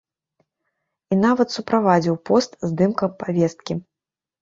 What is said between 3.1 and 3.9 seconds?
павесткі.